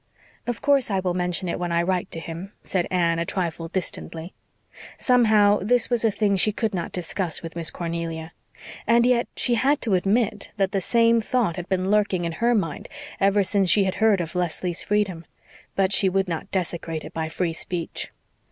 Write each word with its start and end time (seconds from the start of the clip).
"Of 0.47 0.63
course 0.63 0.89
I 0.89 0.99
will 0.99 1.13
mention 1.13 1.47
it 1.47 1.59
when 1.59 1.71
I 1.71 1.83
write 1.83 2.11
him," 2.11 2.53
said 2.63 2.87
Anne, 2.89 3.19
a 3.19 3.23
trifle 3.23 3.67
distantly. 3.67 4.33
Somehow, 4.97 5.59
this 5.61 5.91
was 5.91 6.03
a 6.03 6.09
thing 6.09 6.37
she 6.37 6.51
could 6.51 6.73
not 6.73 6.91
discuss 6.91 7.43
with 7.43 7.55
Miss 7.55 7.69
Cornelia. 7.69 8.31
And 8.87 9.05
yet, 9.05 9.27
she 9.35 9.53
had 9.53 9.79
to 9.83 9.93
admit 9.93 10.49
that 10.57 10.71
the 10.71 10.81
same 10.81 11.21
thought 11.21 11.55
had 11.55 11.69
been 11.69 11.91
lurking 11.91 12.25
in 12.25 12.31
her 12.41 12.55
mind 12.55 12.89
ever 13.19 13.43
since 13.43 13.69
she 13.69 13.83
had 13.83 13.93
heard 14.01 14.21
of 14.21 14.33
Leslie's 14.33 14.81
freedom. 14.83 15.23
But 15.75 15.93
she 15.93 16.09
would 16.09 16.27
not 16.27 16.49
desecrate 16.49 17.03
it 17.03 17.13
by 17.13 17.29
free 17.29 17.53
speech. 17.53 18.09